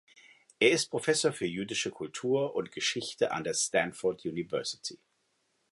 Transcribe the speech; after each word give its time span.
Er 0.57 0.71
ist 0.71 0.89
Professor 0.89 1.31
für 1.31 1.45
Jüdische 1.45 1.91
Kultur 1.91 2.55
und 2.55 2.71
Geschichte 2.71 3.31
an 3.31 3.43
der 3.43 3.53
Stanford 3.53 4.25
University. 4.25 4.97